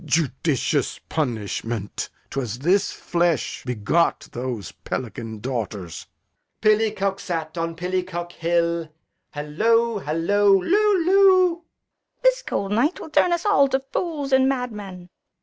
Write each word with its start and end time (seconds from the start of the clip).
Judicious 0.03 0.97
punishment! 1.09 2.09
'Twas 2.31 2.57
this 2.57 2.91
flesh 2.91 3.63
begot 3.65 4.29
Those 4.31 4.71
pelican 4.83 5.37
daughters. 5.41 6.07
Edg. 6.59 6.61
Pillicock 6.61 7.19
sat 7.19 7.55
on 7.55 7.75
Pillicock's 7.75 8.33
Hill. 8.37 8.89
'Allow, 9.35 10.01
'allow, 10.03 10.45
loo, 10.53 11.05
loo! 11.05 11.55
Fool. 11.57 11.65
This 12.23 12.41
cold 12.41 12.71
night 12.71 12.99
will 12.99 13.11
turn 13.11 13.31
us 13.31 13.45
all 13.45 13.67
to 13.67 13.79
fools 13.79 14.31
and 14.33 14.49
madmen. 14.49 15.09